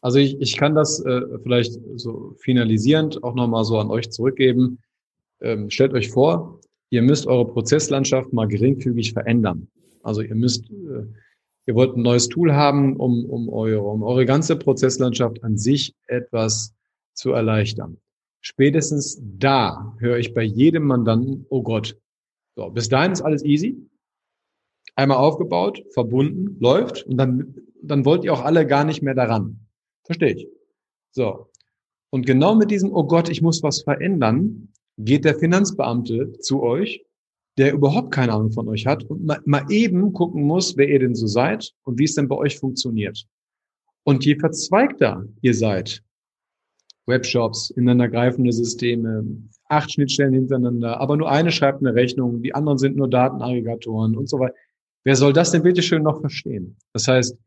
[0.00, 4.78] Also ich, ich kann das äh, vielleicht so finalisierend auch nochmal so an euch zurückgeben.
[5.40, 9.68] Ähm, stellt euch vor, ihr müsst eure Prozesslandschaft mal geringfügig verändern.
[10.02, 11.06] Also ihr müsst äh,
[11.66, 15.94] Ihr wollt ein neues Tool haben, um, um, eure, um eure ganze Prozesslandschaft an sich
[16.06, 16.75] etwas
[17.16, 17.98] zu erleichtern.
[18.40, 21.98] Spätestens da höre ich bei jedem Mandanten, oh Gott,
[22.54, 23.76] so, bis dahin ist alles easy.
[24.94, 29.66] Einmal aufgebaut, verbunden, läuft und dann, dann wollt ihr auch alle gar nicht mehr daran.
[30.04, 30.48] Verstehe ich.
[31.10, 31.50] So.
[32.10, 37.04] Und genau mit diesem, oh Gott, ich muss was verändern, geht der Finanzbeamte zu euch
[37.58, 40.98] der überhaupt keine Ahnung von euch hat und mal, mal eben gucken muss, wer ihr
[40.98, 43.26] denn so seid und wie es denn bei euch funktioniert.
[44.04, 46.02] Und je verzweigter ihr seid,
[47.06, 49.24] Webshops, ineinandergreifende Systeme,
[49.68, 54.28] acht Schnittstellen hintereinander, aber nur eine schreibt eine Rechnung, die anderen sind nur Datenaggregatoren und
[54.28, 54.54] so weiter.
[55.04, 56.76] Wer soll das denn bitte schön noch verstehen?
[56.92, 57.38] Das heißt,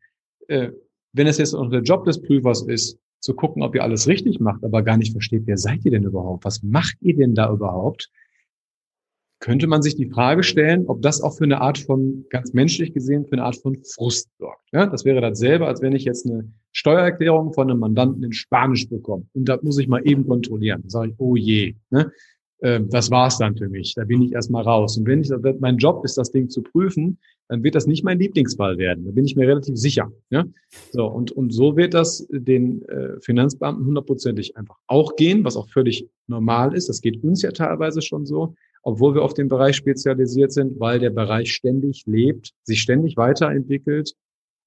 [0.47, 0.71] äh,
[1.13, 4.63] wenn es jetzt der Job des Prüfers ist, zu gucken, ob ihr alles richtig macht,
[4.63, 6.45] aber gar nicht versteht, wer seid ihr denn überhaupt?
[6.45, 8.09] Was macht ihr denn da überhaupt?
[9.39, 12.93] Könnte man sich die Frage stellen, ob das auch für eine Art von, ganz menschlich
[12.93, 14.67] gesehen, für eine Art von Frust sorgt.
[14.73, 18.89] Ja, das wäre dasselbe, als wenn ich jetzt eine Steuererklärung von einem Mandanten in Spanisch
[18.89, 19.25] bekomme.
[19.33, 20.81] Und da muss ich mal eben kontrollieren.
[20.83, 22.11] Da sage ich, oh je, ne?
[22.61, 23.93] Ähm, das war's dann für mich.
[23.95, 24.97] Da bin ich erstmal raus.
[24.97, 28.19] Und wenn ich, mein Job ist, das Ding zu prüfen, dann wird das nicht mein
[28.19, 29.05] Lieblingsfall werden.
[29.05, 30.11] Da bin ich mir relativ sicher.
[30.29, 30.45] Ja?
[30.91, 35.69] So, und, und so wird das den äh, Finanzbeamten hundertprozentig einfach auch gehen, was auch
[35.69, 36.89] völlig normal ist.
[36.89, 40.99] Das geht uns ja teilweise schon so obwohl wir auf den Bereich spezialisiert sind, weil
[40.99, 44.13] der Bereich ständig lebt, sich ständig weiterentwickelt,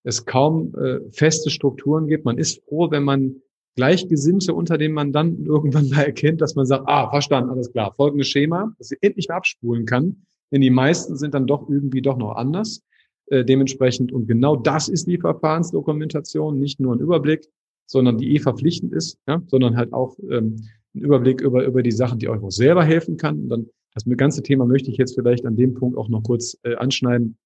[0.05, 2.25] es kaum äh, feste Strukturen gibt.
[2.25, 3.37] Man ist froh, wenn man
[3.77, 8.29] Gleichgesinnte unter den Mandanten irgendwann mal erkennt, dass man sagt, ah, verstanden, alles klar, folgendes
[8.29, 10.25] Schema, dass sie endlich mal abspulen kann.
[10.51, 12.83] Denn die meisten sind dann doch irgendwie doch noch anders.
[13.27, 17.49] Äh, dementsprechend, und genau das ist die Verfahrensdokumentation, nicht nur ein Überblick,
[17.87, 20.57] sondern die eh verpflichtend ist, ja, sondern halt auch ähm,
[20.95, 23.41] ein Überblick über, über die Sachen, die euch auch selber helfen kann.
[23.41, 26.59] Und dann das ganze Thema möchte ich jetzt vielleicht an dem Punkt auch noch kurz
[26.63, 27.37] äh, anschneiden.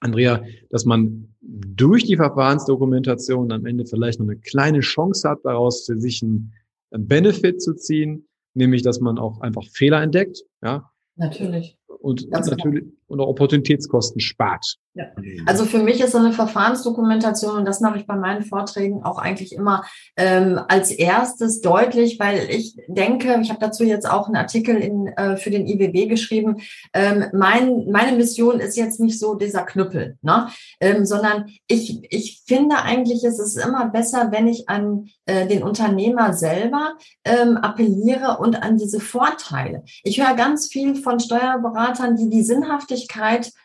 [0.00, 5.84] Andrea, dass man durch die Verfahrensdokumentation am Ende vielleicht noch eine kleine Chance hat, daraus
[5.84, 6.54] für sich einen,
[6.90, 10.90] einen Benefit zu ziehen, nämlich dass man auch einfach Fehler entdeckt, ja.
[11.16, 11.76] Natürlich.
[11.86, 12.92] Und Ganz natürlich klar.
[13.10, 14.76] Und auch Opportunitätskosten spart.
[14.94, 15.04] Ja.
[15.46, 19.18] Also für mich ist so eine Verfahrensdokumentation, und das mache ich bei meinen Vorträgen auch
[19.18, 19.84] eigentlich immer
[20.16, 25.06] ähm, als erstes deutlich, weil ich denke, ich habe dazu jetzt auch einen Artikel in,
[25.08, 26.56] äh, für den IWB geschrieben,
[26.92, 30.48] ähm, mein, meine Mission ist jetzt nicht so dieser Knüppel, ne?
[30.80, 35.62] ähm, sondern ich, ich finde eigentlich, ist es immer besser, wenn ich an äh, den
[35.62, 36.94] Unternehmer selber
[37.24, 39.84] ähm, appelliere und an diese Vorteile.
[40.02, 42.99] Ich höre ganz viel von Steuerberatern, die die Sinnhaftigkeit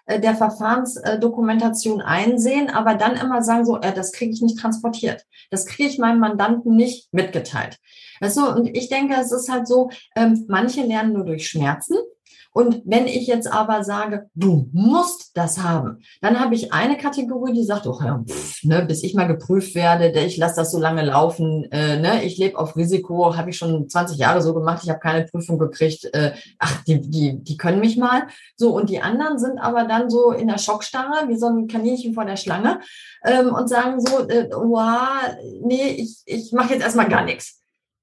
[0.05, 5.25] äh, der Verfahrensdokumentation einsehen, aber dann immer sagen so, äh, das kriege ich nicht transportiert.
[5.51, 7.77] Das kriege ich meinem Mandanten nicht mitgeteilt.
[8.21, 11.97] Also, und ich denke, es ist halt so, ähm, manche lernen nur durch Schmerzen
[12.55, 17.51] und wenn ich jetzt aber sage, du musst das haben, dann habe ich eine Kategorie,
[17.51, 20.79] die sagt, oh, ja, pff, ne, bis ich mal geprüft werde, ich lasse das so
[20.79, 24.83] lange laufen, äh, ne, ich lebe auf Risiko, habe ich schon 20 Jahre so gemacht,
[24.83, 28.27] ich habe keine Prüfung gekriegt, äh, ach, die, die, die können mich mal.
[28.55, 32.13] So, und die anderen sind aber dann so in der Schockstarre, wie so ein Kaninchen
[32.13, 32.79] vor der Schlange,
[33.25, 37.59] ähm, und sagen so, äh, wow, nee, ich, ich mache jetzt erstmal gar nichts.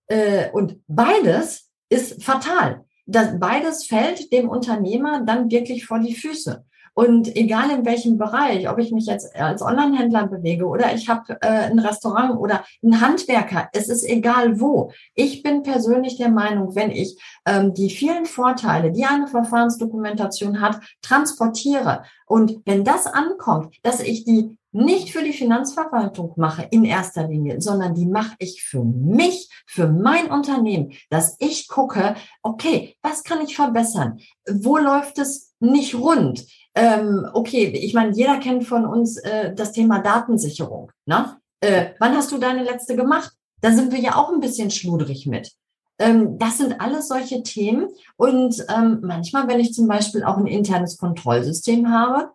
[0.09, 6.65] Äh, und beides ist fatal das, beides fällt dem Unternehmer dann wirklich vor die Füße.
[6.95, 11.39] Und egal in welchem Bereich, ob ich mich jetzt als Onlinehändler bewege oder ich habe
[11.41, 14.93] äh, ein Restaurant oder ein Handwerker, es ist egal wo.
[15.15, 20.81] Ich bin persönlich der Meinung, wenn ich ähm, die vielen Vorteile, die eine Verfahrensdokumentation hat,
[21.01, 27.29] transportiere und wenn das ankommt, dass ich die nicht für die Finanzverwaltung mache in erster
[27.29, 33.23] Linie, sondern die mache ich für mich, für mein Unternehmen, dass ich gucke, okay, was
[33.23, 34.19] kann ich verbessern?
[34.51, 36.47] Wo läuft es nicht rund?
[36.75, 40.91] Ähm, okay, ich meine, jeder kennt von uns äh, das Thema Datensicherung.
[41.05, 41.37] Ne?
[41.61, 43.33] Äh, wann hast du deine letzte gemacht?
[43.61, 45.53] Da sind wir ja auch ein bisschen schludrig mit.
[45.99, 47.89] Ähm, das sind alles solche Themen.
[48.17, 52.31] Und ähm, manchmal, wenn ich zum Beispiel auch ein internes Kontrollsystem habe,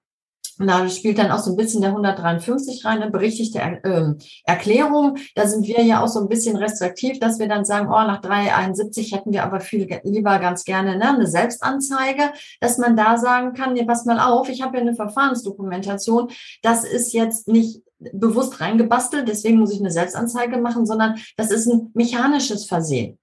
[0.66, 5.18] da spielt dann auch so ein bisschen der 153 rein, eine berichtigte er äh, Erklärung.
[5.36, 8.22] Da sind wir ja auch so ein bisschen restriktiv, dass wir dann sagen, oh, nach
[8.22, 13.54] 371 hätten wir aber viel lieber ganz gerne ne, eine Selbstanzeige, dass man da sagen
[13.54, 16.30] kann, nee, pass mal auf, ich habe ja eine Verfahrensdokumentation.
[16.64, 21.68] Das ist jetzt nicht bewusst reingebastelt, deswegen muss ich eine Selbstanzeige machen, sondern das ist
[21.68, 23.18] ein mechanisches Versehen.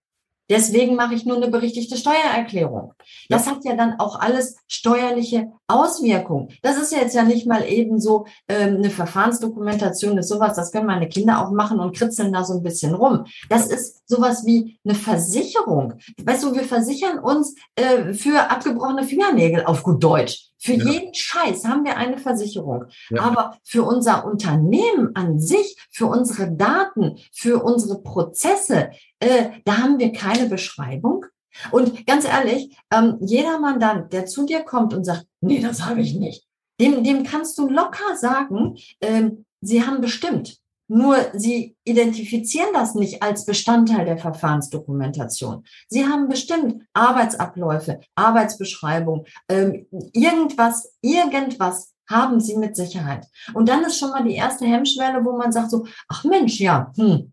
[0.50, 2.92] Deswegen mache ich nur eine berichtigte Steuererklärung.
[3.28, 3.52] Das ja.
[3.52, 6.48] hat ja dann auch alles steuerliche Auswirkungen.
[6.62, 10.72] Das ist ja jetzt ja nicht mal eben so ähm, eine Verfahrensdokumentation, ist sowas, das
[10.72, 13.24] können meine Kinder auch machen und kritzeln da so ein bisschen rum.
[13.48, 15.94] Das ist sowas wie eine Versicherung.
[16.22, 20.50] Weißt du, wir versichern uns äh, für abgebrochene Fingernägel auf gut Deutsch.
[20.64, 20.90] Für ja.
[20.90, 22.86] jeden Scheiß haben wir eine Versicherung.
[23.10, 23.20] Ja.
[23.20, 29.98] Aber für unser Unternehmen an sich, für unsere Daten, für unsere Prozesse, äh, da haben
[29.98, 31.26] wir keine Beschreibung.
[31.70, 36.00] Und ganz ehrlich, ähm, jeder Mandant, der zu dir kommt und sagt, nee, das habe
[36.00, 36.46] ich nicht,
[36.80, 40.56] dem, dem kannst du locker sagen, ähm, sie haben bestimmt.
[40.88, 45.64] Nur sie identifizieren das nicht als Bestandteil der Verfahrensdokumentation.
[45.88, 53.26] Sie haben bestimmt Arbeitsabläufe, Arbeitsbeschreibung, ähm, irgendwas, irgendwas haben sie mit Sicherheit.
[53.54, 56.92] Und dann ist schon mal die erste Hemmschwelle, wo man sagt so, ach Mensch, ja,
[56.96, 57.32] hm,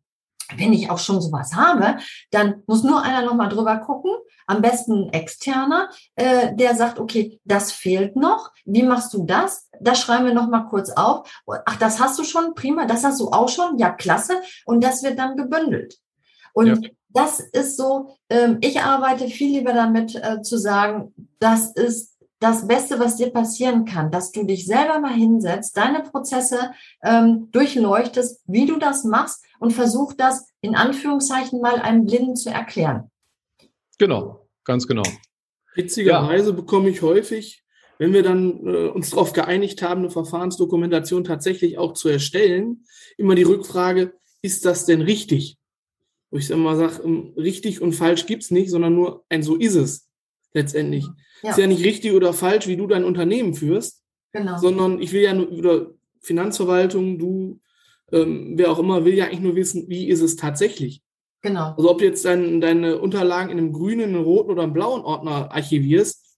[0.58, 1.98] wenn ich auch schon sowas habe,
[2.32, 4.12] dann muss nur einer nochmal drüber gucken,
[4.48, 8.52] am besten ein externer, äh, der sagt, okay, das fehlt noch.
[8.66, 9.70] Wie machst du das?
[9.80, 11.30] Das schreiben wir nochmal kurz auf.
[11.66, 14.42] Ach, das hast du schon, prima, das hast du auch schon, ja, klasse.
[14.66, 15.98] Und das wird dann gebündelt.
[16.54, 16.90] Und ja.
[17.10, 22.11] das ist so, ähm, ich arbeite viel lieber damit äh, zu sagen, das ist
[22.42, 26.72] das Beste, was dir passieren kann, dass du dich selber mal hinsetzt, deine Prozesse
[27.04, 32.50] ähm, durchleuchtest, wie du das machst und versuch das in Anführungszeichen mal einem Blinden zu
[32.50, 33.12] erklären.
[34.00, 35.04] Genau, ganz genau.
[35.76, 36.56] Witzigerweise ja.
[36.56, 37.64] bekomme ich häufig,
[38.00, 42.86] wenn wir dann äh, uns darauf geeinigt haben, eine Verfahrensdokumentation tatsächlich auch zu erstellen,
[43.18, 45.60] immer die Rückfrage, ist das denn richtig?
[46.32, 49.56] Wo ich immer sage, ähm, richtig und falsch gibt es nicht, sondern nur ein so
[49.58, 50.11] ist es
[50.54, 51.06] letztendlich.
[51.44, 51.52] Ja.
[51.52, 54.58] Ist ja nicht richtig oder falsch, wie du dein Unternehmen führst, genau.
[54.58, 55.88] sondern ich will ja nur, oder
[56.22, 57.60] Finanzverwaltung, du,
[58.12, 61.02] ähm, wer auch immer, will ja eigentlich nur wissen, wie ist es tatsächlich.
[61.42, 61.74] Genau.
[61.76, 65.02] Also ob du jetzt dein, deine Unterlagen in einem grünen, einem roten oder einem blauen
[65.02, 66.38] Ordner archivierst,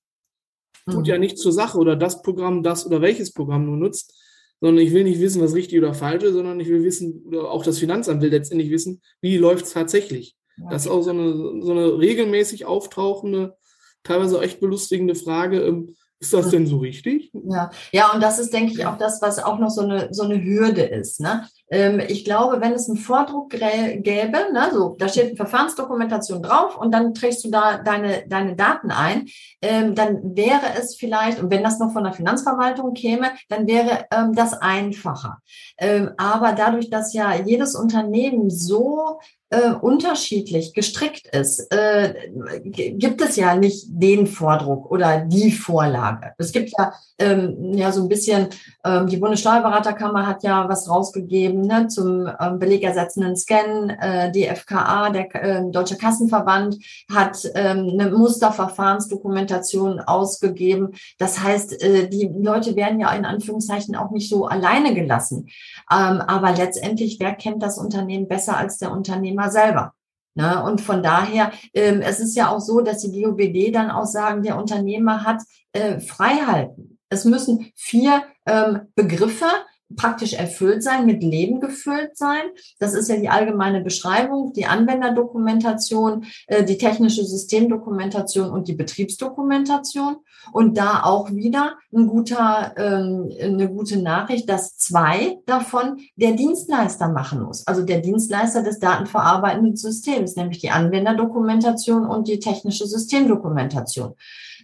[0.89, 1.05] tut mhm.
[1.05, 4.13] ja nichts zur Sache oder das Programm, das oder welches Programm du nutzt,
[4.61, 7.51] sondern ich will nicht wissen, was richtig oder falsch ist, sondern ich will wissen, oder
[7.51, 10.37] auch das Finanzamt will letztendlich wissen, wie läuft es tatsächlich.
[10.57, 10.69] Ja.
[10.69, 13.57] Das ist auch so eine, so eine regelmäßig auftauchende
[14.03, 17.31] teilweise echt belustigende Frage, ähm, ist das denn so richtig?
[17.33, 20.23] Ja, ja, und das ist, denke ich, auch das, was auch noch so eine, so
[20.23, 21.19] eine Hürde ist.
[21.19, 21.45] Ne?
[21.69, 26.77] Ähm, ich glaube, wenn es einen Vordruck gäbe, ne, so, da steht eine Verfahrensdokumentation drauf
[26.77, 29.25] und dann trägst du da deine, deine Daten ein,
[29.61, 34.05] ähm, dann wäre es vielleicht, und wenn das noch von der Finanzverwaltung käme, dann wäre
[34.09, 35.39] ähm, das einfacher.
[35.77, 39.19] Ähm, aber dadurch, dass ja jedes Unternehmen so
[39.53, 42.13] äh, unterschiedlich gestrickt ist, äh,
[42.65, 46.33] gibt es ja nicht den Vordruck oder die Vorlage.
[46.39, 48.47] Es gibt ja ähm, ja so ein bisschen,
[48.83, 55.11] ähm, die Bundessteuerberaterkammer hat ja was rausgegeben ne, zum ähm, belegersetzenden Scan, äh, die FKA,
[55.11, 56.77] der äh, Deutsche Kassenverband,
[57.13, 60.93] hat ähm, eine Musterverfahrensdokumentation ausgegeben.
[61.19, 65.47] Das heißt, äh, die Leute werden ja in Anführungszeichen auch nicht so alleine gelassen.
[65.91, 69.93] Ähm, aber letztendlich, wer kennt das Unternehmen besser als der Unternehmer selber?
[70.35, 70.63] Ne?
[70.63, 74.43] Und von daher, ähm, es ist ja auch so, dass die GOBD dann auch sagen,
[74.43, 76.97] der Unternehmer hat äh, Freiheiten.
[77.09, 79.47] Es müssen vier ähm, Begriffe
[79.95, 82.41] praktisch erfüllt sein, mit Leben gefüllt sein.
[82.79, 90.17] Das ist ja die allgemeine Beschreibung, die Anwenderdokumentation, äh, die technische Systemdokumentation und die Betriebsdokumentation.
[90.51, 97.09] Und da auch wieder ein guter, ähm, eine gute Nachricht, dass zwei davon der Dienstleister
[97.09, 97.65] machen muss.
[97.65, 104.15] Also der Dienstleister des datenverarbeitenden Systems, nämlich die Anwenderdokumentation und die technische Systemdokumentation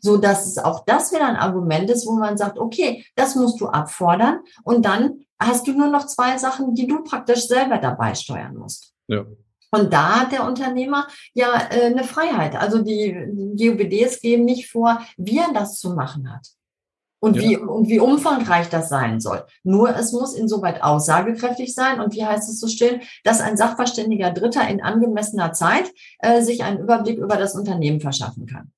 [0.02, 3.60] so dass es auch das wieder ein Argument ist, wo man sagt, okay, das musst
[3.62, 8.14] du abfordern und dann hast du nur noch zwei Sachen, die du praktisch selber dabei
[8.14, 8.94] steuern musst.
[9.08, 9.26] Ja.
[9.72, 12.56] Und da hat der Unternehmer ja äh, eine Freiheit.
[12.56, 13.14] Also die,
[13.56, 16.48] GUBDs geben nicht vor, wie er das zu machen hat.
[17.22, 17.42] Und, ja.
[17.42, 19.46] wie, und wie umfangreich das sein soll.
[19.64, 22.00] Nur es muss insoweit aussagekräftig sein.
[22.00, 26.64] Und wie heißt es so still, dass ein sachverständiger Dritter in angemessener Zeit äh, sich
[26.64, 28.72] einen Überblick über das Unternehmen verschaffen kann.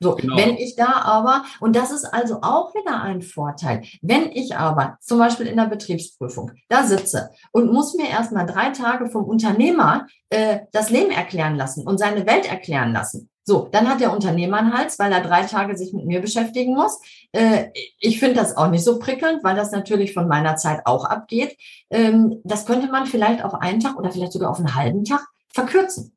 [0.00, 0.36] So, genau.
[0.36, 4.96] wenn ich da aber, und das ist also auch wieder ein Vorteil, wenn ich aber
[5.00, 10.06] zum Beispiel in der Betriebsprüfung da sitze und muss mir erstmal drei Tage vom Unternehmer
[10.30, 13.28] äh, das Leben erklären lassen und seine Welt erklären lassen.
[13.42, 16.74] So, dann hat der Unternehmer einen Hals, weil er drei Tage sich mit mir beschäftigen
[16.74, 17.00] muss.
[17.32, 21.06] Äh, ich finde das auch nicht so prickelnd, weil das natürlich von meiner Zeit auch
[21.06, 21.56] abgeht.
[21.90, 25.26] Ähm, das könnte man vielleicht auf einen Tag oder vielleicht sogar auf einen halben Tag
[25.48, 26.14] verkürzen,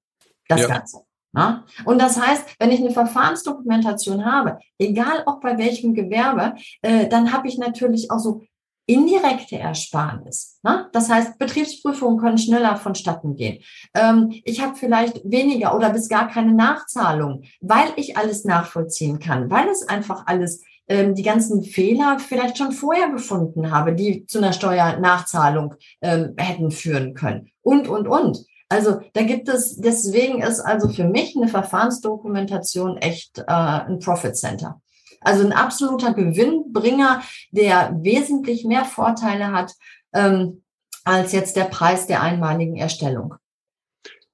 [0.49, 0.67] das ja.
[0.67, 1.05] Ganze.
[1.33, 1.65] Ja?
[1.85, 7.31] Und das heißt, wenn ich eine Verfahrensdokumentation habe, egal auch bei welchem Gewerbe, äh, dann
[7.31, 8.41] habe ich natürlich auch so
[8.85, 10.59] indirekte Ersparnis.
[10.63, 10.89] Ne?
[10.91, 13.63] Das heißt, Betriebsprüfungen können schneller vonstatten gehen.
[13.93, 19.49] Ähm, ich habe vielleicht weniger oder bis gar keine Nachzahlung, weil ich alles nachvollziehen kann,
[19.49, 24.39] weil es einfach alles ähm, die ganzen Fehler vielleicht schon vorher gefunden habe, die zu
[24.39, 27.49] einer Steuernachzahlung ähm, hätten führen können.
[27.61, 28.45] Und, und, und.
[28.71, 34.37] Also da gibt es, deswegen ist also für mich eine Verfahrensdokumentation echt äh, ein Profit
[34.37, 34.81] Center.
[35.19, 39.73] Also ein absoluter Gewinnbringer, der wesentlich mehr Vorteile hat
[40.13, 40.63] ähm,
[41.03, 43.35] als jetzt der Preis der einmaligen Erstellung.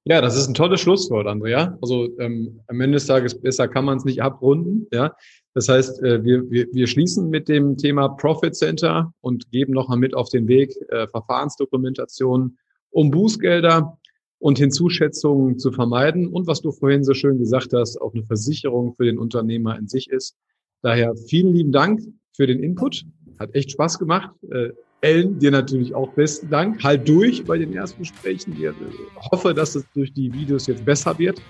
[0.04, 1.76] Ja, das ist ein tolles Schlusswort, Andrea.
[1.82, 4.86] Also ähm, am Ende des Tages besser kann man es nicht abrunden.
[4.91, 5.15] Ja,
[5.56, 9.89] das heißt, äh, wir, wir, wir schließen mit dem Thema Profit Center und geben noch
[9.89, 12.56] mal mit auf den Weg äh, Verfahrensdokumentation
[12.91, 13.97] um Bußgelder
[14.39, 16.28] und Hinzuschätzungen zu vermeiden.
[16.28, 19.88] Und was du vorhin so schön gesagt hast, auch eine Versicherung für den Unternehmer in
[19.88, 20.36] sich ist.
[20.82, 22.02] Daher vielen lieben Dank
[22.36, 23.06] für den Input.
[23.39, 24.32] Hat echt Spaß gemacht.
[24.52, 24.69] Äh,
[25.02, 26.84] Ellen, dir natürlich auch besten Dank.
[26.84, 28.56] Halt durch bei den ersten Gesprächen.
[28.60, 31.41] Ich hoffe, dass es durch die Videos jetzt besser wird.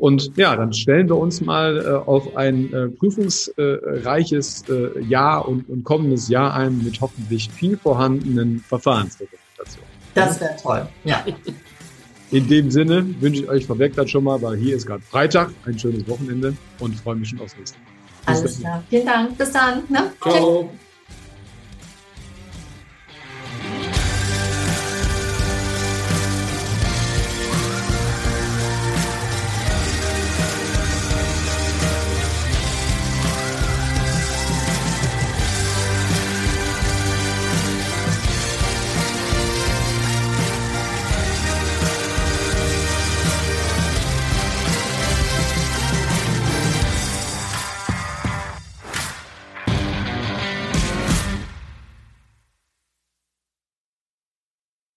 [0.00, 5.68] Und ja, dann stellen wir uns mal äh, auf ein äh, prüfungsreiches äh, Jahr und,
[5.68, 9.90] und kommendes Jahr ein mit hoffentlich viel vorhandenen Verfahrensdokumentationen.
[10.14, 11.22] Das wäre toll, ja.
[12.32, 15.50] In dem Sinne wünsche ich euch vorweg dann schon mal, weil hier ist gerade Freitag,
[15.66, 17.86] ein schönes Wochenende und freue mich schon aufs nächste Mal.
[18.26, 18.84] Alles klar.
[18.88, 19.38] Vielen Dank.
[19.38, 19.82] Bis dann.
[19.88, 20.12] Ne?
[20.22, 20.70] Ciao.